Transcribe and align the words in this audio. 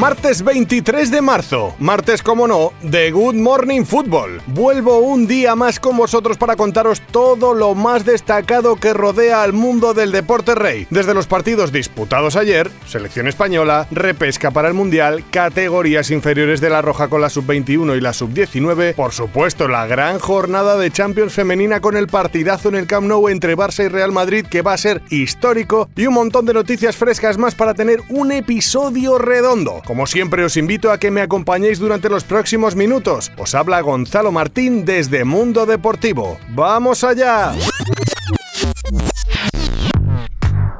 Martes 0.00 0.42
23 0.42 1.10
de 1.10 1.20
marzo, 1.20 1.74
martes 1.78 2.22
como 2.22 2.48
no, 2.48 2.72
de 2.80 3.10
Good 3.10 3.34
Morning 3.34 3.84
Football. 3.84 4.40
Vuelvo 4.46 5.00
un 5.00 5.26
día 5.26 5.54
más 5.54 5.78
con 5.78 5.94
vosotros 5.98 6.38
para 6.38 6.56
contaros 6.56 7.02
todo 7.02 7.52
lo 7.52 7.74
más 7.74 8.06
destacado 8.06 8.76
que 8.76 8.94
rodea 8.94 9.42
al 9.42 9.52
mundo 9.52 9.92
del 9.92 10.10
deporte 10.10 10.54
rey. 10.54 10.86
Desde 10.88 11.12
los 11.12 11.26
partidos 11.26 11.70
disputados 11.70 12.36
ayer, 12.36 12.70
selección 12.86 13.28
española, 13.28 13.88
repesca 13.90 14.50
para 14.50 14.68
el 14.68 14.74
Mundial, 14.74 15.22
categorías 15.30 16.10
inferiores 16.10 16.62
de 16.62 16.70
la 16.70 16.80
Roja 16.80 17.08
con 17.08 17.20
la 17.20 17.28
sub-21 17.28 17.98
y 17.98 18.00
la 18.00 18.14
sub-19, 18.14 18.94
por 18.94 19.12
supuesto 19.12 19.68
la 19.68 19.86
gran 19.86 20.18
jornada 20.18 20.78
de 20.78 20.90
Champions 20.90 21.34
femenina 21.34 21.80
con 21.80 21.94
el 21.98 22.06
partidazo 22.06 22.70
en 22.70 22.76
el 22.76 22.86
Camp 22.86 23.06
Nou 23.06 23.28
entre 23.28 23.54
Barça 23.54 23.84
y 23.84 23.88
Real 23.88 24.12
Madrid 24.12 24.46
que 24.46 24.62
va 24.62 24.72
a 24.72 24.78
ser 24.78 25.02
histórico 25.10 25.90
y 25.94 26.06
un 26.06 26.14
montón 26.14 26.46
de 26.46 26.54
noticias 26.54 26.96
frescas 26.96 27.36
más 27.36 27.54
para 27.54 27.74
tener 27.74 28.00
un 28.08 28.32
episodio 28.32 29.18
redondo. 29.18 29.82
Como 29.90 30.06
siempre 30.06 30.44
os 30.44 30.56
invito 30.56 30.92
a 30.92 30.98
que 30.98 31.10
me 31.10 31.20
acompañéis 31.20 31.80
durante 31.80 32.08
los 32.08 32.22
próximos 32.22 32.76
minutos. 32.76 33.32
Os 33.36 33.56
habla 33.56 33.80
Gonzalo 33.80 34.30
Martín 34.30 34.84
desde 34.84 35.24
Mundo 35.24 35.66
Deportivo. 35.66 36.38
¡Vamos 36.50 37.02
allá! 37.02 37.54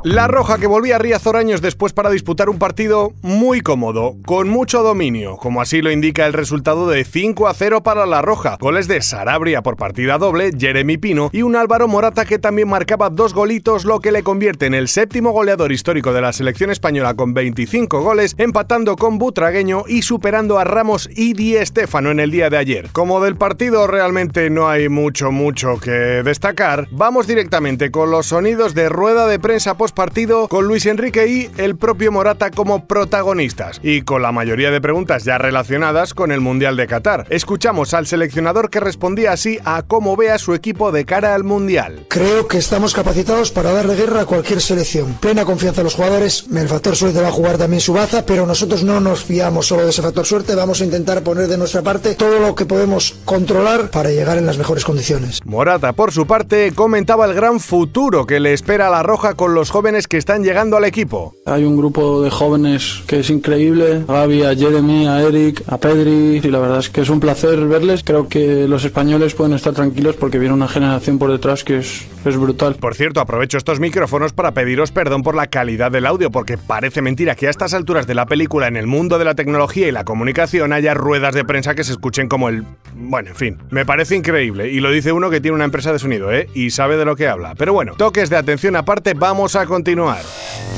La 0.03 0.29
Roja 0.29 0.57
que 0.57 0.67
volvía 0.67 0.97
a 0.97 0.99
Riazor 0.99 1.37
años 1.37 1.61
después 1.61 1.93
para 1.93 2.09
disputar 2.09 2.49
un 2.49 2.59
partido 2.59 3.13
muy 3.21 3.61
cómodo, 3.61 4.17
con 4.25 4.49
mucho 4.49 4.83
dominio, 4.83 5.37
como 5.37 5.61
así 5.61 5.83
lo 5.83 5.91
indica 5.91 6.25
el 6.25 6.33
resultado 6.33 6.89
de 6.89 7.05
5 7.05 7.47
a 7.47 7.53
0 7.53 7.83
para 7.83 8.07
La 8.07 8.23
Roja. 8.23 8.57
Goles 8.59 8.89
de 8.89 9.03
Sarabria 9.03 9.61
por 9.61 9.77
partida 9.77 10.17
doble, 10.17 10.53
Jeremy 10.59 10.97
Pino 10.97 11.29
y 11.35 11.43
un 11.43 11.55
Álvaro 11.55 11.87
Morata 11.87 12.25
que 12.25 12.39
también 12.39 12.69
marcaba 12.69 13.11
dos 13.11 13.35
golitos, 13.35 13.85
lo 13.85 14.01
que 14.01 14.11
le 14.11 14.23
convierte 14.23 14.65
en 14.65 14.73
el 14.73 14.89
séptimo 14.89 15.33
goleador 15.33 15.71
histórico 15.71 16.15
de 16.15 16.23
la 16.23 16.33
selección 16.33 16.71
española 16.71 17.13
con 17.13 17.35
25 17.35 18.01
goles, 18.01 18.37
empatando 18.39 18.97
con 18.97 19.19
Butragueño 19.19 19.85
y 19.87 20.01
superando 20.01 20.59
a 20.59 20.65
Ramos 20.65 21.11
y 21.15 21.35
Di 21.35 21.57
Stéfano 21.63 22.11
en 22.11 22.21
el 22.21 22.31
día 22.31 22.49
de 22.49 22.57
ayer. 22.57 22.89
Como 22.93 23.21
del 23.21 23.37
partido 23.37 23.87
realmente 23.87 24.49
no 24.49 24.67
hay 24.67 24.89
mucho, 24.89 25.31
mucho 25.31 25.79
que 25.79 25.91
destacar, 25.91 26.89
vamos 26.91 27.27
directamente 27.27 27.91
con 27.91 28.11
los 28.11 28.25
sonidos 28.25 28.75
de 28.75 28.89
rueda 28.89 29.27
de 29.27 29.39
prensa 29.39 29.77
post 29.77 29.91
partido 30.01 30.49
con 30.49 30.67
Luis 30.67 30.87
Enrique 30.87 31.27
y 31.27 31.51
el 31.59 31.77
propio 31.77 32.11
Morata 32.11 32.51
como 32.51 32.87
protagonistas 32.87 33.79
y 33.83 34.01
con 34.01 34.23
la 34.23 34.33
mayoría 34.33 34.71
de 34.71 34.81
preguntas 34.81 35.25
ya 35.25 35.37
relacionadas 35.37 36.15
con 36.15 36.33
el 36.33 36.41
Mundial 36.41 36.79
de 36.79 36.87
Qatar. 36.87 37.27
Escuchamos 37.29 37.93
al 37.93 38.07
seleccionador 38.07 38.71
que 38.71 38.81
respondía 38.81 39.33
así 39.33 39.59
a 39.67 39.83
cómo 39.83 40.17
ve 40.17 40.31
a 40.31 40.39
su 40.39 40.55
equipo 40.55 40.91
de 40.91 41.05
cara 41.05 41.35
al 41.35 41.45
Mundial. 41.45 42.07
Creo 42.09 42.49
que 42.49 42.57
estamos 42.57 42.95
capacitados 42.95 43.51
para 43.51 43.73
darle 43.73 43.95
guerra 43.95 44.23
a 44.23 44.25
cualquier 44.25 44.63
selección. 44.63 45.19
Plena 45.21 45.45
confianza 45.45 45.83
en 45.83 45.85
los 45.85 45.97
jugadores, 45.97 46.47
el 46.51 46.69
factor 46.69 46.97
suerte 46.97 47.21
va 47.21 47.29
a 47.29 47.33
jugar 47.33 47.59
también 47.59 47.83
su 47.83 47.93
baza, 47.93 48.25
pero 48.25 48.47
nosotros 48.47 48.83
no 48.83 49.01
nos 49.01 49.23
fiamos 49.23 49.67
solo 49.67 49.83
de 49.83 49.91
ese 49.91 50.01
factor 50.01 50.25
suerte, 50.25 50.55
vamos 50.55 50.81
a 50.81 50.85
intentar 50.87 51.23
poner 51.23 51.47
de 51.47 51.59
nuestra 51.59 51.83
parte 51.83 52.15
todo 52.15 52.41
lo 52.41 52.55
que 52.55 52.65
podemos 52.65 53.17
controlar 53.27 53.91
para 53.91 54.09
llegar 54.09 54.39
en 54.39 54.47
las 54.47 54.57
mejores 54.57 54.87
condiciones. 54.87 55.41
Morata, 55.45 55.93
por 55.93 56.11
su 56.11 56.27
parte, 56.27 56.73
comentaba 56.75 57.27
el 57.27 57.35
gran 57.35 57.61
futuro 57.61 58.25
que 58.25 58.41
le 58.41 58.55
espera 58.55 58.87
a 58.87 58.91
la 58.91 59.03
Roja 59.03 59.35
con 59.35 59.55
los 59.55 59.69
jóvenes 59.69 59.80
que 59.81 60.19
están 60.19 60.45
llegando 60.45 60.77
al 60.77 60.85
equipo. 60.85 61.35
Hay 61.47 61.65
un 61.65 61.77
grupo 61.77 62.21
de 62.21 62.29
jóvenes 62.31 63.03
que 63.07 63.21
es 63.21 63.31
increíble, 63.31 64.05
a 64.07 64.13
Gaby, 64.13 64.43
a 64.43 64.55
Jeremy, 64.55 65.07
a 65.07 65.23
Eric, 65.23 65.63
a 65.69 65.79
Pedri, 65.79 66.37
y 66.37 66.51
la 66.51 66.59
verdad 66.59 66.81
es 66.81 66.91
que 66.91 67.01
es 67.01 67.09
un 67.09 67.19
placer 67.19 67.59
verles. 67.67 68.03
Creo 68.05 68.29
que 68.29 68.69
los 68.69 68.85
españoles 68.85 69.35
pueden 69.35 69.55
estar 69.55 69.73
tranquilos 69.73 70.17
porque 70.17 70.39
viene 70.39 70.53
una 70.53 70.69
generación 70.69 71.19
por 71.19 71.33
detrás 71.33 71.65
que 71.65 71.79
es, 71.79 72.07
es 72.27 72.37
brutal. 72.37 72.75
Por 72.75 72.95
cierto, 72.95 73.21
aprovecho 73.21 73.57
estos 73.57 73.81
micrófonos 73.81 74.35
para 74.35 74.53
pediros 74.53 74.91
perdón 74.93 75.23
por 75.23 75.35
la 75.35 75.47
calidad 75.47 75.91
del 75.91 76.05
audio, 76.05 76.31
porque 76.31 76.59
parece 76.59 77.01
mentira 77.01 77.35
que 77.35 77.47
a 77.47 77.51
estas 77.51 77.73
alturas 77.73 78.07
de 78.07 78.15
la 78.15 78.27
película, 78.27 78.69
en 78.69 78.77
el 78.77 78.87
mundo 78.87 79.19
de 79.19 79.25
la 79.25 79.35
tecnología 79.35 79.89
y 79.89 79.93
la 79.93 80.05
comunicación, 80.05 80.75
haya 80.75 80.93
ruedas 80.93 81.35
de 81.35 81.45
prensa 81.45 81.75
que 81.75 81.85
se 81.85 81.93
escuchen 81.93 82.29
como 82.29 82.51
el... 82.51 82.65
Bueno, 82.95 83.31
en 83.31 83.37
fin, 83.37 83.59
me 83.71 83.87
parece 83.87 84.15
increíble, 84.15 84.71
y 84.71 84.81
lo 84.81 84.91
dice 84.91 85.13
uno 85.13 85.31
que 85.31 85.41
tiene 85.41 85.55
una 85.55 85.65
empresa 85.65 85.91
de 85.91 85.99
sonido, 85.99 86.31
¿eh? 86.33 86.49
Y 86.55 86.71
sabe 86.71 86.99
de 86.99 87.07
lo 87.07 87.17
que 87.17 87.29
habla. 87.29 87.55
Pero 87.57 87.73
bueno, 87.73 87.95
toques 87.97 88.29
de 88.29 88.37
atención 88.37 88.77
aparte, 88.77 89.15
vamos 89.15 89.57
a 89.57 89.65
continuar. 89.71 90.21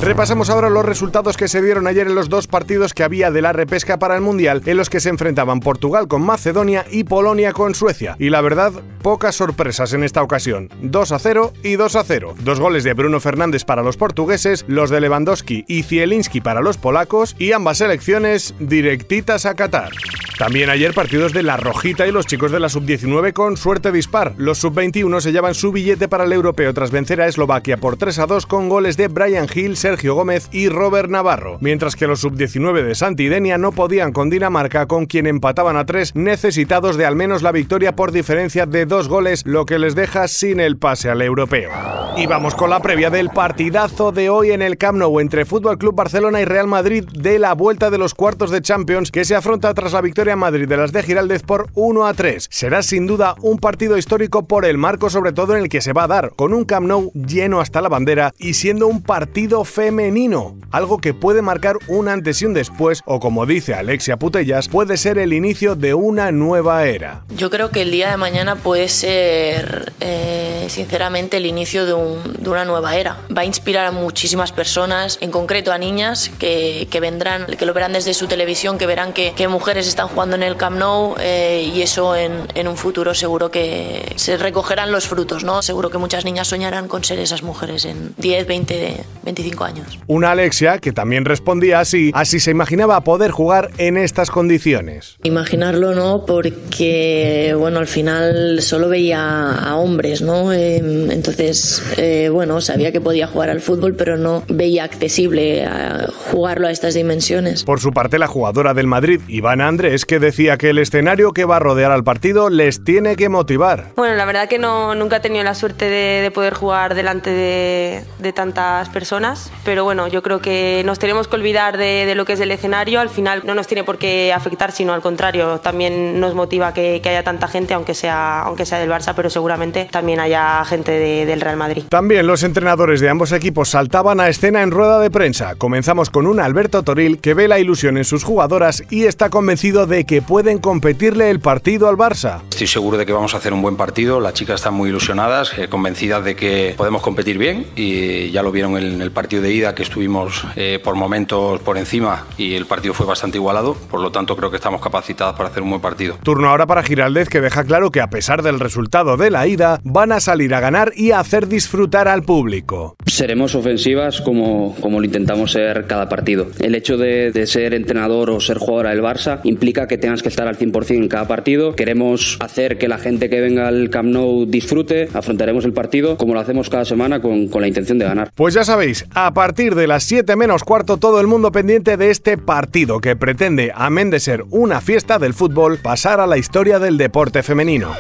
Repasamos 0.00 0.50
ahora 0.50 0.68
los 0.68 0.84
resultados 0.84 1.36
que 1.36 1.48
se 1.48 1.62
dieron 1.62 1.86
ayer 1.86 2.06
en 2.06 2.14
los 2.14 2.28
dos 2.28 2.46
partidos 2.46 2.92
que 2.92 3.02
había 3.02 3.30
de 3.30 3.42
la 3.42 3.52
repesca 3.52 3.98
para 3.98 4.14
el 4.14 4.20
Mundial, 4.20 4.62
en 4.66 4.76
los 4.76 4.90
que 4.90 5.00
se 5.00 5.08
enfrentaban 5.08 5.60
Portugal 5.60 6.08
con 6.08 6.22
Macedonia 6.22 6.84
y 6.90 7.04
Polonia 7.04 7.52
con 7.52 7.74
Suecia. 7.74 8.16
Y 8.18 8.30
la 8.30 8.40
verdad, 8.40 8.72
pocas 9.02 9.36
sorpresas 9.36 9.92
en 9.92 10.04
esta 10.04 10.22
ocasión. 10.22 10.68
2 10.82 11.12
a 11.12 11.18
0 11.18 11.52
y 11.62 11.76
2 11.76 11.96
a 11.96 12.04
0. 12.04 12.34
Dos 12.40 12.60
goles 12.60 12.84
de 12.84 12.94
Bruno 12.94 13.20
Fernández 13.20 13.64
para 13.64 13.82
los 13.82 13.96
portugueses, 13.96 14.64
los 14.68 14.90
de 14.90 15.00
Lewandowski 15.00 15.64
y 15.66 15.84
Zielinski 15.84 16.40
para 16.40 16.60
los 16.60 16.78
polacos, 16.78 17.34
y 17.38 17.52
ambas 17.52 17.78
selecciones 17.78 18.54
directitas 18.58 19.46
a 19.46 19.54
Qatar. 19.54 19.92
También 20.38 20.70
ayer 20.70 20.92
partidos 20.92 21.32
de 21.32 21.44
la 21.44 21.56
Rojita 21.56 22.06
y 22.06 22.10
los 22.10 22.26
chicos 22.26 22.50
de 22.50 22.58
la 22.58 22.68
Sub-19 22.68 23.32
con 23.32 23.56
suerte 23.56 23.92
dispar. 23.92 24.34
Los 24.36 24.58
Sub-21 24.58 25.20
se 25.20 25.30
llevan 25.30 25.54
su 25.54 25.70
billete 25.70 26.08
para 26.08 26.24
el 26.24 26.32
europeo 26.32 26.74
tras 26.74 26.90
vencer 26.90 27.20
a 27.20 27.28
Eslovaquia 27.28 27.76
por 27.76 27.96
3 27.96 28.18
a 28.18 28.26
2 28.26 28.46
con 28.46 28.68
goles 28.68 28.81
de 28.82 29.08
Brian 29.08 29.46
Hill, 29.52 29.76
Sergio 29.76 30.14
Gómez 30.14 30.48
y 30.52 30.68
Robert 30.68 31.08
Navarro. 31.08 31.58
Mientras 31.60 31.96
que 31.96 32.06
los 32.06 32.20
Sub-19 32.20 32.82
de 32.82 32.94
Santidenia 32.94 33.58
no 33.58 33.72
podían 33.72 34.12
con 34.12 34.28
Dinamarca, 34.28 34.86
con 34.86 35.06
quien 35.06 35.26
empataban 35.26 35.76
a 35.76 35.86
3, 35.86 36.16
necesitados 36.16 36.96
de 36.96 37.06
al 37.06 37.16
menos 37.16 37.42
la 37.42 37.52
victoria 37.52 37.94
por 37.94 38.12
diferencia 38.12 38.66
de 38.66 38.84
dos 38.84 39.08
goles, 39.08 39.42
lo 39.46 39.64
que 39.66 39.78
les 39.78 39.94
deja 39.94 40.26
sin 40.28 40.60
el 40.60 40.76
pase 40.76 41.10
al 41.10 41.22
europeo. 41.22 41.70
Y 42.14 42.26
vamos 42.26 42.54
con 42.54 42.68
la 42.68 42.80
previa 42.80 43.08
del 43.08 43.30
partidazo 43.30 44.12
de 44.12 44.28
hoy 44.28 44.50
en 44.50 44.60
el 44.60 44.76
Camp 44.76 44.98
Nou 44.98 45.18
entre 45.18 45.46
Fútbol 45.46 45.78
Club 45.78 45.94
Barcelona 45.94 46.42
y 46.42 46.44
Real 46.44 46.66
Madrid 46.66 47.04
de 47.10 47.38
la 47.38 47.54
vuelta 47.54 47.88
de 47.88 47.96
los 47.96 48.12
cuartos 48.12 48.50
de 48.50 48.60
Champions 48.60 49.10
que 49.10 49.24
se 49.24 49.34
afronta 49.34 49.72
tras 49.72 49.94
la 49.94 50.02
victoria 50.02 50.34
en 50.34 50.38
Madrid 50.38 50.68
de 50.68 50.76
las 50.76 50.92
de 50.92 51.02
Giraldez 51.02 51.42
por 51.42 51.70
1 51.74 52.06
a 52.06 52.12
3. 52.12 52.48
Será 52.50 52.82
sin 52.82 53.06
duda 53.06 53.34
un 53.40 53.58
partido 53.58 53.96
histórico 53.96 54.46
por 54.46 54.66
el 54.66 54.76
marco 54.76 55.08
sobre 55.08 55.32
todo 55.32 55.56
en 55.56 55.62
el 55.62 55.68
que 55.70 55.80
se 55.80 55.94
va 55.94 56.04
a 56.04 56.08
dar, 56.08 56.32
con 56.36 56.52
un 56.52 56.66
Camp 56.66 56.86
Nou 56.86 57.10
lleno 57.14 57.60
hasta 57.60 57.80
la 57.80 57.88
bandera 57.88 58.34
y 58.38 58.54
siendo 58.54 58.88
un 58.88 59.02
partido 59.02 59.64
femenino, 59.64 60.56
algo 60.70 60.98
que 60.98 61.14
puede 61.14 61.40
marcar 61.40 61.78
un 61.88 62.08
antes 62.08 62.42
y 62.42 62.44
un 62.44 62.52
después 62.52 63.00
o 63.06 63.20
como 63.20 63.46
dice 63.46 63.72
Alexia 63.72 64.18
Putellas, 64.18 64.68
puede 64.68 64.98
ser 64.98 65.16
el 65.16 65.32
inicio 65.32 65.76
de 65.76 65.94
una 65.94 66.30
nueva 66.30 66.84
era. 66.84 67.24
Yo 67.34 67.48
creo 67.48 67.70
que 67.70 67.80
el 67.82 67.90
día 67.90 68.10
de 68.10 68.18
mañana 68.18 68.56
puede 68.56 68.88
ser 68.88 69.92
eh, 70.00 70.66
sinceramente 70.68 71.38
el 71.38 71.46
inicio 71.46 71.86
de, 71.86 71.94
un, 71.94 72.01
de, 72.04 72.48
una 72.48 72.64
nueva 72.64 72.96
era. 72.96 73.18
Va 73.36 73.42
a 73.42 73.44
inspirar 73.44 73.86
a 73.86 73.90
muchísimas 73.90 74.52
personas, 74.52 75.18
en 75.20 75.30
concreto 75.30 75.72
a 75.72 75.78
niñas 75.78 76.30
que, 76.38 76.88
que 76.90 77.00
vendrán, 77.00 77.46
que 77.46 77.66
lo 77.66 77.74
verán 77.74 77.92
desde 77.92 78.14
su 78.14 78.26
televisión, 78.26 78.78
que 78.78 78.86
verán 78.86 79.12
que, 79.12 79.32
que 79.32 79.48
mujeres 79.48 79.86
están 79.86 80.08
jugando 80.08 80.36
en 80.36 80.42
el 80.42 80.56
Camp 80.56 80.78
Nou 80.78 81.14
eh, 81.20 81.70
y 81.74 81.82
eso 81.82 82.16
en, 82.16 82.32
en, 82.54 82.68
un 82.68 82.76
futuro 82.76 83.14
seguro 83.14 83.50
que 83.50 84.12
se 84.16 84.36
recogerán 84.36 84.92
los 84.92 85.06
frutos, 85.06 85.44
¿no? 85.44 85.62
Seguro 85.62 85.90
que 85.90 85.98
muchas 85.98 86.24
niñas 86.24 86.48
soñarán 86.48 86.88
con 86.88 87.04
ser 87.04 87.18
esas 87.18 87.42
mujeres 87.42 87.84
en 87.84 88.14
10, 88.18 88.46
20, 88.46 89.04
25 89.22 89.64
años. 89.64 89.98
Una 90.06 90.32
Alexia 90.32 90.78
que 90.78 90.92
también 90.92 91.24
respondía 91.24 91.80
así, 91.80 92.10
así 92.14 92.40
se 92.40 92.50
imaginaba 92.50 93.02
poder 93.02 93.30
jugar 93.30 93.70
en 93.78 93.96
estas 93.96 94.30
condiciones. 94.30 95.16
Imaginarlo 95.22 95.94
no, 95.94 96.24
porque 96.26 97.54
bueno, 97.58 97.78
al 97.78 97.86
final 97.86 98.60
solo 98.62 98.88
veía 98.88 99.52
a 99.52 99.76
hombres, 99.76 100.22
¿no? 100.22 100.52
Eh, 100.52 100.76
entonces, 100.76 101.82
eh, 101.96 102.28
bueno, 102.30 102.60
sabía 102.60 102.92
que 102.92 103.00
podía 103.00 103.26
jugar 103.26 103.50
al 103.50 103.60
fútbol, 103.60 103.94
pero 103.94 104.16
no 104.16 104.42
veía 104.48 104.84
accesible 104.84 105.64
a 105.64 106.08
jugarlo 106.30 106.66
a 106.66 106.70
estas 106.70 106.94
dimensiones. 106.94 107.64
Por 107.64 107.80
su 107.80 107.92
parte, 107.92 108.18
la 108.18 108.26
jugadora 108.26 108.74
del 108.74 108.86
Madrid, 108.86 109.20
Ivana 109.28 109.68
Andrés, 109.68 110.04
que 110.04 110.18
decía 110.18 110.56
que 110.56 110.70
el 110.70 110.78
escenario 110.78 111.32
que 111.32 111.44
va 111.44 111.56
a 111.56 111.58
rodear 111.58 111.92
al 111.92 112.04
partido 112.04 112.50
les 112.50 112.84
tiene 112.84 113.16
que 113.16 113.28
motivar. 113.28 113.92
Bueno, 113.96 114.14
la 114.14 114.24
verdad 114.24 114.48
que 114.48 114.58
no, 114.58 114.94
nunca 114.94 115.16
he 115.16 115.20
tenido 115.20 115.44
la 115.44 115.54
suerte 115.54 115.86
de, 115.86 116.22
de 116.22 116.30
poder 116.30 116.54
jugar 116.54 116.94
delante 116.94 117.30
de, 117.30 118.04
de, 118.18 118.32
tantas 118.32 118.88
personas, 118.88 119.50
pero 119.64 119.84
bueno, 119.84 120.08
yo 120.08 120.22
creo 120.22 120.40
que 120.40 120.82
nos 120.84 120.98
tenemos 120.98 121.28
que 121.28 121.36
olvidar 121.36 121.76
de, 121.76 122.06
de, 122.06 122.14
lo 122.14 122.24
que 122.24 122.34
es 122.34 122.40
el 122.40 122.50
escenario, 122.50 123.00
al 123.00 123.08
final 123.08 123.42
no 123.44 123.54
nos 123.54 123.66
tiene 123.66 123.84
por 123.84 123.98
qué 123.98 124.32
afectar, 124.32 124.72
sino 124.72 124.92
al 124.94 125.02
contrario, 125.02 125.58
también 125.58 126.20
nos 126.20 126.34
motiva 126.34 126.72
que, 126.72 127.00
que 127.02 127.08
haya 127.08 127.22
tanta 127.22 127.48
gente, 127.48 127.74
aunque 127.74 127.94
sea, 127.94 128.42
aunque 128.42 128.66
sea 128.66 128.78
del 128.78 128.90
Barça, 128.90 129.12
pero 129.14 129.30
seguramente 129.30 129.88
también 129.90 130.20
haya 130.20 130.64
gente 130.64 130.92
del 130.92 131.40
Real 131.40 131.56
Madrid. 131.56 131.81
Madrid. 131.82 131.88
También 131.88 132.26
los 132.26 132.42
entrenadores 132.42 133.00
de 133.00 133.08
ambos 133.08 133.32
equipos 133.32 133.70
saltaban 133.70 134.20
a 134.20 134.28
escena 134.28 134.62
en 134.62 134.70
rueda 134.70 134.98
de 134.98 135.10
prensa. 135.10 135.54
Comenzamos 135.56 136.10
con 136.10 136.26
un 136.26 136.40
Alberto 136.40 136.82
Toril 136.82 137.18
que 137.18 137.34
ve 137.34 137.48
la 137.48 137.58
ilusión 137.58 137.96
en 137.96 138.04
sus 138.04 138.24
jugadoras 138.24 138.84
y 138.90 139.04
está 139.04 139.30
convencido 139.30 139.86
de 139.86 140.04
que 140.04 140.22
pueden 140.22 140.58
competirle 140.58 141.30
el 141.30 141.40
partido 141.40 141.88
al 141.88 141.96
Barça. 141.96 142.40
Estoy 142.50 142.66
seguro 142.66 142.96
de 142.96 143.06
que 143.06 143.12
vamos 143.12 143.34
a 143.34 143.38
hacer 143.38 143.52
un 143.52 143.62
buen 143.62 143.76
partido, 143.76 144.20
las 144.20 144.34
chicas 144.34 144.56
están 144.56 144.74
muy 144.74 144.90
ilusionadas, 144.90 145.56
eh, 145.58 145.68
convencidas 145.68 146.24
de 146.24 146.36
que 146.36 146.74
podemos 146.76 147.02
competir 147.02 147.38
bien 147.38 147.66
y 147.76 148.30
ya 148.30 148.42
lo 148.42 148.52
vieron 148.52 148.76
en 148.76 149.00
el 149.00 149.10
partido 149.10 149.42
de 149.42 149.52
ida 149.52 149.74
que 149.74 149.82
estuvimos 149.82 150.46
eh, 150.56 150.80
por 150.82 150.94
momentos 150.94 151.60
por 151.60 151.78
encima 151.78 152.26
y 152.38 152.54
el 152.54 152.66
partido 152.66 152.94
fue 152.94 153.06
bastante 153.06 153.38
igualado, 153.38 153.74
por 153.74 154.00
lo 154.00 154.10
tanto 154.10 154.36
creo 154.36 154.50
que 154.50 154.56
estamos 154.56 154.80
capacitadas 154.80 155.34
para 155.34 155.48
hacer 155.48 155.62
un 155.62 155.70
buen 155.70 155.82
partido. 155.82 156.18
Turno 156.22 156.48
ahora 156.48 156.66
para 156.66 156.82
Giraldez 156.82 157.28
que 157.28 157.40
deja 157.40 157.64
claro 157.64 157.90
que 157.90 158.00
a 158.00 158.08
pesar 158.08 158.42
del 158.42 158.60
resultado 158.60 159.16
de 159.16 159.30
la 159.30 159.46
ida, 159.46 159.80
van 159.84 160.12
a 160.12 160.20
salir 160.20 160.54
a 160.54 160.60
ganar 160.60 160.92
y 160.96 161.10
a 161.10 161.20
hacer 161.20 161.48
disfrutar 161.48 161.71
al 161.72 162.22
público. 162.22 162.96
Seremos 163.06 163.54
ofensivas 163.54 164.20
como, 164.20 164.76
como 164.80 165.00
lo 165.00 165.06
intentamos 165.06 165.52
ser 165.52 165.86
cada 165.86 166.06
partido. 166.06 166.48
El 166.60 166.74
hecho 166.74 166.98
de, 166.98 167.32
de 167.32 167.46
ser 167.46 167.72
entrenador 167.72 168.28
o 168.28 168.40
ser 168.40 168.58
jugadora 168.58 168.90
del 168.90 169.00
Barça 169.00 169.40
implica 169.44 169.88
que 169.88 169.96
tengas 169.96 170.22
que 170.22 170.28
estar 170.28 170.46
al 170.46 170.58
100% 170.58 170.90
en 170.90 171.08
cada 171.08 171.26
partido. 171.26 171.74
Queremos 171.74 172.36
hacer 172.40 172.76
que 172.76 172.88
la 172.88 172.98
gente 172.98 173.30
que 173.30 173.40
venga 173.40 173.68
al 173.68 173.88
Camp 173.88 174.10
Nou 174.10 174.44
disfrute, 174.44 175.08
afrontaremos 175.14 175.64
el 175.64 175.72
partido 175.72 176.18
como 176.18 176.34
lo 176.34 176.40
hacemos 176.40 176.68
cada 176.68 176.84
semana 176.84 177.22
con, 177.22 177.48
con 177.48 177.62
la 177.62 177.68
intención 177.68 177.98
de 177.98 178.04
ganar. 178.04 178.30
Pues 178.34 178.52
ya 178.52 178.64
sabéis, 178.64 179.06
a 179.14 179.32
partir 179.32 179.74
de 179.74 179.86
las 179.86 180.04
7 180.04 180.36
menos 180.36 180.64
cuarto 180.64 180.98
todo 180.98 181.20
el 181.20 181.26
mundo 181.26 181.52
pendiente 181.52 181.96
de 181.96 182.10
este 182.10 182.36
partido 182.36 183.00
que 183.00 183.16
pretende, 183.16 183.72
amén 183.74 184.10
de 184.10 184.20
ser 184.20 184.44
una 184.50 184.82
fiesta 184.82 185.18
del 185.18 185.32
fútbol, 185.32 185.78
pasar 185.78 186.20
a 186.20 186.26
la 186.26 186.36
historia 186.36 186.78
del 186.78 186.98
deporte 186.98 187.42
femenino. 187.42 187.92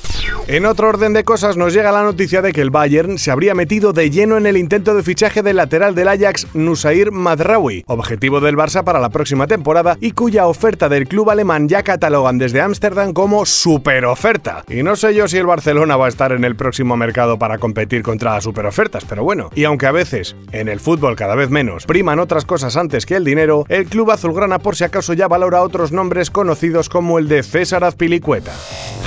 En 0.48 0.66
otro 0.66 0.88
orden 0.88 1.12
de 1.12 1.24
cosas 1.24 1.56
nos 1.56 1.72
llega 1.72 1.92
la 1.92 2.02
noticia 2.02 2.42
de 2.42 2.52
que 2.52 2.60
el 2.60 2.70
Bayern 2.70 3.16
se 3.16 3.30
habría 3.30 3.54
metido 3.54 3.61
de 3.64 4.10
lleno 4.10 4.36
en 4.36 4.46
el 4.46 4.56
intento 4.56 4.94
de 4.94 5.04
fichaje 5.04 5.40
del 5.40 5.56
lateral 5.56 5.94
del 5.94 6.08
Ajax 6.08 6.48
Nusair 6.52 7.12
Madraoui, 7.12 7.84
objetivo 7.86 8.40
del 8.40 8.56
Barça 8.56 8.82
para 8.82 8.98
la 8.98 9.08
próxima 9.08 9.46
temporada 9.46 9.96
y 10.00 10.10
cuya 10.10 10.46
oferta 10.46 10.88
del 10.88 11.06
club 11.06 11.30
alemán 11.30 11.68
ya 11.68 11.84
catalogan 11.84 12.38
desde 12.38 12.60
Ámsterdam 12.60 13.12
como 13.12 13.46
super 13.46 14.04
oferta. 14.04 14.64
Y 14.68 14.82
no 14.82 14.96
sé 14.96 15.14
yo 15.14 15.28
si 15.28 15.38
el 15.38 15.46
Barcelona 15.46 15.96
va 15.96 16.06
a 16.06 16.08
estar 16.08 16.32
en 16.32 16.44
el 16.44 16.56
próximo 16.56 16.96
mercado 16.96 17.38
para 17.38 17.58
competir 17.58 18.02
contra 18.02 18.34
las 18.34 18.44
super 18.44 18.66
ofertas, 18.66 19.04
pero 19.08 19.22
bueno, 19.22 19.48
y 19.54 19.64
aunque 19.64 19.86
a 19.86 19.92
veces, 19.92 20.34
en 20.50 20.68
el 20.68 20.80
fútbol 20.80 21.14
cada 21.14 21.36
vez 21.36 21.48
menos, 21.48 21.86
priman 21.86 22.18
otras 22.18 22.44
cosas 22.44 22.76
antes 22.76 23.06
que 23.06 23.14
el 23.14 23.24
dinero, 23.24 23.64
el 23.68 23.86
club 23.86 24.10
azulgrana 24.10 24.58
por 24.58 24.74
si 24.74 24.84
acaso 24.84 25.12
ya 25.12 25.28
valora 25.28 25.62
otros 25.62 25.92
nombres 25.92 26.30
conocidos 26.30 26.88
como 26.88 27.18
el 27.18 27.28
de 27.28 27.44
César 27.44 27.84
Azpilicueta. 27.84 28.52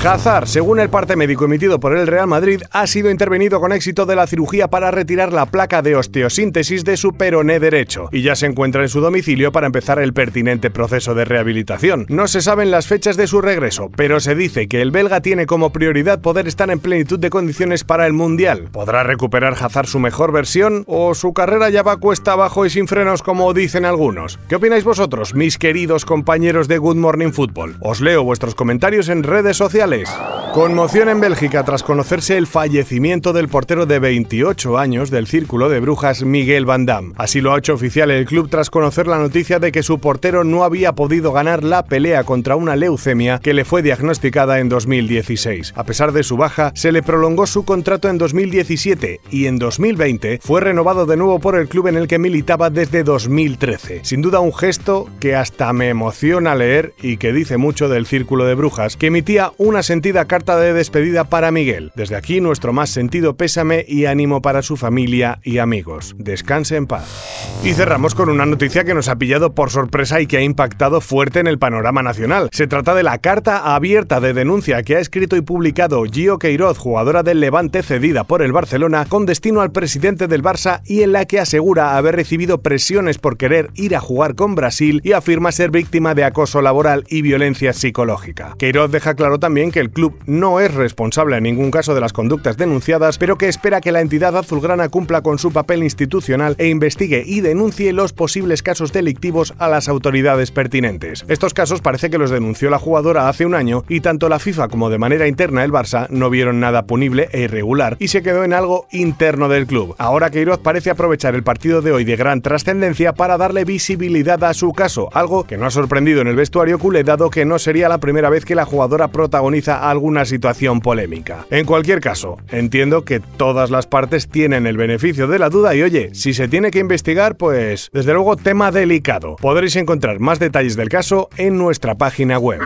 Hazard, 0.03 0.47
según 0.47 0.79
el 0.79 0.89
parte 0.89 1.15
médico 1.15 1.45
emitido 1.45 1.79
por 1.79 1.97
el 1.97 2.07
Real 2.07 2.27
Madrid, 2.27 2.61
ha 2.71 2.87
sido 2.87 3.09
intervenido 3.09 3.59
con 3.59 3.71
éxito 3.71 4.05
de 4.05 4.15
la 4.15 4.27
cirugía 4.27 4.44
para 4.69 4.91
retirar 4.91 5.33
la 5.33 5.47
placa 5.47 5.81
de 5.81 5.95
osteosíntesis 5.95 6.85
de 6.85 6.97
su 6.97 7.13
peroné 7.13 7.59
derecho 7.59 8.09
y 8.11 8.21
ya 8.21 8.35
se 8.35 8.45
encuentra 8.45 8.83
en 8.83 8.89
su 8.89 9.01
domicilio 9.01 9.51
para 9.51 9.67
empezar 9.67 9.99
el 9.99 10.13
pertinente 10.13 10.69
proceso 10.69 11.13
de 11.13 11.25
rehabilitación. 11.25 12.05
No 12.09 12.27
se 12.27 12.41
saben 12.41 12.71
las 12.71 12.87
fechas 12.87 13.17
de 13.17 13.27
su 13.27 13.41
regreso, 13.41 13.89
pero 13.95 14.19
se 14.19 14.35
dice 14.35 14.67
que 14.67 14.81
el 14.81 14.91
belga 14.91 15.21
tiene 15.21 15.45
como 15.45 15.71
prioridad 15.71 16.21
poder 16.21 16.47
estar 16.47 16.69
en 16.69 16.79
plenitud 16.79 17.19
de 17.19 17.29
condiciones 17.29 17.83
para 17.83 18.05
el 18.07 18.13
Mundial. 18.13 18.69
¿Podrá 18.71 19.03
recuperar 19.03 19.55
Hazard 19.59 19.87
su 19.87 19.99
mejor 19.99 20.31
versión 20.31 20.83
o 20.87 21.13
su 21.13 21.33
carrera 21.33 21.69
ya 21.69 21.83
va 21.83 21.97
cuesta 21.97 22.33
abajo 22.33 22.65
y 22.65 22.69
sin 22.69 22.87
frenos 22.87 23.23
como 23.23 23.53
dicen 23.53 23.83
algunos? 23.83 24.39
¿Qué 24.47 24.55
opináis 24.55 24.83
vosotros, 24.83 25.35
mis 25.35 25.57
queridos 25.57 26.05
compañeros 26.05 26.67
de 26.67 26.77
Good 26.77 26.97
Morning 26.97 27.31
Football? 27.31 27.77
Os 27.81 27.99
leo 27.99 28.23
vuestros 28.23 28.55
comentarios 28.55 29.09
en 29.09 29.23
redes 29.23 29.57
sociales. 29.57 30.09
Conmoción 30.53 31.09
en 31.09 31.19
Bélgica 31.19 31.65
tras 31.65 31.83
conocerse 31.83 32.37
el 32.37 32.47
fallecimiento 32.47 33.33
del 33.33 33.49
portero 33.49 33.85
de 33.85 33.99
28 34.25 34.79
años 34.79 35.11
del 35.11 35.27
Círculo 35.27 35.69
de 35.69 35.79
Brujas 35.79 36.23
Miguel 36.23 36.65
Van 36.65 36.87
Damme. 36.87 37.13
Así 37.15 37.41
lo 37.41 37.53
ha 37.53 37.59
hecho 37.59 37.75
oficial 37.75 38.09
el 38.09 38.25
club 38.25 38.49
tras 38.49 38.71
conocer 38.71 39.05
la 39.05 39.19
noticia 39.19 39.59
de 39.59 39.71
que 39.71 39.83
su 39.83 39.99
portero 39.99 40.43
no 40.43 40.63
había 40.63 40.93
podido 40.93 41.31
ganar 41.31 41.63
la 41.63 41.85
pelea 41.85 42.23
contra 42.23 42.55
una 42.55 42.75
leucemia 42.75 43.37
que 43.37 43.53
le 43.53 43.65
fue 43.65 43.83
diagnosticada 43.83 44.59
en 44.59 44.67
2016. 44.67 45.73
A 45.75 45.83
pesar 45.83 46.11
de 46.11 46.23
su 46.23 46.37
baja, 46.37 46.71
se 46.73 46.91
le 46.91 47.03
prolongó 47.03 47.45
su 47.45 47.65
contrato 47.65 48.09
en 48.09 48.17
2017 48.17 49.21
y 49.29 49.45
en 49.45 49.59
2020 49.59 50.39
fue 50.41 50.59
renovado 50.59 51.05
de 51.05 51.17
nuevo 51.17 51.39
por 51.39 51.55
el 51.55 51.67
club 51.67 51.87
en 51.87 51.95
el 51.95 52.07
que 52.07 52.17
militaba 52.17 52.71
desde 52.71 53.03
2013. 53.03 53.99
Sin 54.03 54.23
duda 54.23 54.39
un 54.39 54.55
gesto 54.55 55.07
que 55.19 55.35
hasta 55.35 55.71
me 55.71 55.89
emociona 55.89 56.55
leer 56.55 56.95
y 56.99 57.17
que 57.17 57.31
dice 57.31 57.57
mucho 57.57 57.89
del 57.89 58.07
Círculo 58.07 58.45
de 58.45 58.55
Brujas, 58.55 58.97
que 58.97 59.07
emitía 59.07 59.51
una 59.59 59.83
sentida 59.83 60.25
carta 60.25 60.57
de 60.57 60.73
despedida 60.73 61.25
para 61.25 61.51
Miguel. 61.51 61.91
Desde 61.95 62.15
aquí 62.15 62.41
nuestro 62.41 62.73
más 62.73 62.89
sentido 62.89 63.35
pésame 63.35 63.85
y 63.87 64.05
para 64.41 64.61
su 64.61 64.77
familia 64.77 65.39
y 65.43 65.57
amigos. 65.57 66.15
Descanse 66.17 66.77
en 66.77 66.87
paz. 66.87 67.51
Y 67.63 67.73
cerramos 67.73 68.15
con 68.15 68.29
una 68.29 68.45
noticia 68.45 68.85
que 68.85 68.93
nos 68.93 69.09
ha 69.09 69.17
pillado 69.17 69.53
por 69.53 69.71
sorpresa 69.71 70.21
y 70.21 70.27
que 70.27 70.37
ha 70.37 70.41
impactado 70.41 71.01
fuerte 71.01 71.39
en 71.39 71.47
el 71.47 71.59
panorama 71.59 72.01
nacional. 72.01 72.49
Se 72.53 72.67
trata 72.67 72.95
de 72.95 73.03
la 73.03 73.17
carta 73.17 73.75
abierta 73.75 74.21
de 74.21 74.33
denuncia 74.33 74.83
que 74.83 74.95
ha 74.95 74.99
escrito 74.99 75.35
y 75.35 75.41
publicado 75.41 76.01
Gio 76.05 76.39
Queiroz, 76.39 76.77
jugadora 76.77 77.23
del 77.23 77.41
Levante 77.41 77.83
cedida 77.83 78.23
por 78.23 78.41
el 78.41 78.53
Barcelona, 78.53 79.05
con 79.07 79.25
destino 79.25 79.59
al 79.59 79.73
presidente 79.73 80.27
del 80.27 80.41
Barça 80.43 80.81
y 80.85 81.03
en 81.03 81.11
la 81.11 81.25
que 81.25 81.39
asegura 81.39 81.97
haber 81.97 82.15
recibido 82.15 82.61
presiones 82.61 83.17
por 83.17 83.35
querer 83.35 83.71
ir 83.75 83.95
a 83.95 83.99
jugar 83.99 84.35
con 84.35 84.55
Brasil 84.55 85.01
y 85.03 85.11
afirma 85.11 85.51
ser 85.51 85.71
víctima 85.71 86.15
de 86.15 86.23
acoso 86.23 86.61
laboral 86.61 87.03
y 87.09 87.21
violencia 87.21 87.73
psicológica. 87.73 88.55
Queiroz 88.57 88.91
deja 88.91 89.15
claro 89.15 89.39
también 89.39 89.71
que 89.71 89.81
el 89.81 89.91
club 89.91 90.17
no 90.25 90.61
es 90.61 90.73
responsable 90.73 91.35
en 91.35 91.43
ningún 91.43 91.69
caso 91.69 91.93
de 91.93 92.01
las 92.01 92.13
conductas 92.13 92.55
denunciadas, 92.57 93.17
pero 93.17 93.37
que 93.37 93.49
espera 93.49 93.81
que 93.81 93.91
la 93.91 94.04
entidad 94.05 94.37
azulgrana 94.37 94.89
cumpla 94.89 95.21
con 95.21 95.39
su 95.39 95.51
papel 95.51 95.81
institucional 95.81 96.55
e 96.59 96.67
investigue 96.67 97.23
y 97.25 97.41
denuncie 97.41 97.91
los 97.91 98.13
posibles 98.13 98.61
casos 98.61 98.93
delictivos 98.93 99.55
a 99.57 99.67
las 99.67 99.89
autoridades 99.89 100.51
pertinentes. 100.51 101.25
Estos 101.27 101.55
casos 101.55 101.81
parece 101.81 102.11
que 102.11 102.19
los 102.19 102.29
denunció 102.29 102.69
la 102.69 102.77
jugadora 102.77 103.27
hace 103.27 103.47
un 103.47 103.55
año 103.55 103.83
y 103.89 104.01
tanto 104.01 104.29
la 104.29 104.37
FIFA 104.37 104.67
como 104.67 104.91
de 104.91 104.99
manera 104.99 105.27
interna 105.27 105.63
el 105.63 105.71
Barça 105.71 106.07
no 106.09 106.29
vieron 106.29 106.59
nada 106.59 106.83
punible 106.83 107.29
e 107.31 107.41
irregular 107.41 107.97
y 107.99 108.09
se 108.09 108.21
quedó 108.21 108.43
en 108.43 108.53
algo 108.53 108.85
interno 108.91 109.49
del 109.49 109.65
club. 109.65 109.95
Ahora 109.97 110.29
Queiroz 110.29 110.59
parece 110.59 110.91
aprovechar 110.91 111.33
el 111.33 111.43
partido 111.43 111.81
de 111.81 111.91
hoy 111.91 112.03
de 112.03 112.15
gran 112.15 112.41
trascendencia 112.41 113.13
para 113.13 113.37
darle 113.37 113.65
visibilidad 113.65 114.43
a 114.43 114.53
su 114.53 114.71
caso, 114.71 115.09
algo 115.13 115.45
que 115.45 115.57
no 115.57 115.65
ha 115.65 115.71
sorprendido 115.71 116.21
en 116.21 116.27
el 116.27 116.35
vestuario 116.35 116.77
culé 116.77 117.03
dado 117.03 117.31
que 117.31 117.45
no 117.45 117.57
sería 117.57 117.89
la 117.89 117.97
primera 117.97 118.29
vez 118.29 118.45
que 118.45 118.53
la 118.53 118.65
jugadora 118.65 119.07
protagoniza 119.07 119.89
alguna 119.89 120.25
situación 120.25 120.79
polémica. 120.79 121.47
En 121.49 121.65
cualquier 121.65 122.01
caso, 122.01 122.37
entiendo 122.51 123.03
que 123.03 123.19
todas 123.19 123.71
las 123.71 123.87
partes 123.95 124.27
tienen 124.27 124.67
el 124.67 124.75
beneficio 124.75 125.25
de 125.25 125.39
la 125.39 125.47
duda 125.47 125.73
y 125.73 125.81
oye, 125.81 126.09
si 126.13 126.33
se 126.33 126.49
tiene 126.49 126.69
que 126.69 126.79
investigar, 126.79 127.37
pues 127.37 127.89
desde 127.93 128.11
luego 128.11 128.35
tema 128.35 128.69
delicado. 128.69 129.37
Podréis 129.37 129.77
encontrar 129.77 130.19
más 130.19 130.37
detalles 130.37 130.75
del 130.75 130.89
caso 130.89 131.29
en 131.37 131.57
nuestra 131.57 131.95
página 131.95 132.37
web. 132.37 132.59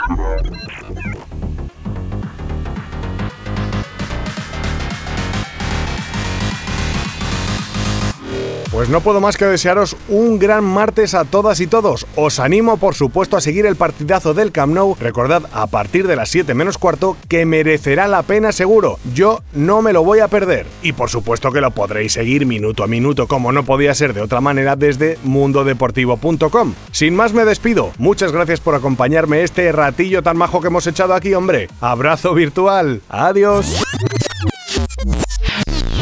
Pues 8.79 8.87
no 8.87 9.01
puedo 9.01 9.19
más 9.19 9.35
que 9.35 9.43
desearos 9.43 9.97
un 10.07 10.39
gran 10.39 10.63
martes 10.63 11.13
a 11.13 11.25
todas 11.25 11.59
y 11.59 11.67
todos. 11.67 12.07
Os 12.15 12.39
animo, 12.39 12.77
por 12.77 12.95
supuesto, 12.95 13.35
a 13.35 13.41
seguir 13.41 13.65
el 13.65 13.75
partidazo 13.75 14.33
del 14.33 14.53
Camp 14.53 14.73
Nou. 14.73 14.95
Recordad, 14.97 15.43
a 15.51 15.67
partir 15.67 16.07
de 16.07 16.15
las 16.15 16.29
7 16.29 16.53
menos 16.53 16.77
cuarto, 16.77 17.17
que 17.27 17.45
merecerá 17.45 18.07
la 18.07 18.23
pena 18.23 18.53
seguro. 18.53 18.97
Yo 19.13 19.41
no 19.51 19.81
me 19.81 19.91
lo 19.91 20.05
voy 20.05 20.19
a 20.19 20.29
perder. 20.29 20.65
Y 20.81 20.93
por 20.93 21.09
supuesto 21.09 21.51
que 21.51 21.59
lo 21.59 21.71
podréis 21.71 22.13
seguir 22.13 22.45
minuto 22.45 22.85
a 22.85 22.87
minuto, 22.87 23.27
como 23.27 23.51
no 23.51 23.65
podía 23.65 23.93
ser 23.93 24.13
de 24.13 24.21
otra 24.21 24.39
manera, 24.39 24.77
desde 24.77 25.19
mundodeportivo.com. 25.25 26.73
Sin 26.93 27.17
más, 27.17 27.33
me 27.33 27.43
despido. 27.43 27.91
Muchas 27.97 28.31
gracias 28.31 28.61
por 28.61 28.75
acompañarme 28.75 29.43
este 29.43 29.69
ratillo 29.73 30.23
tan 30.23 30.37
majo 30.37 30.61
que 30.61 30.67
hemos 30.67 30.87
echado 30.87 31.15
aquí, 31.15 31.33
hombre. 31.33 31.67
Abrazo 31.81 32.33
virtual. 32.33 33.01
Adiós. 33.09 33.83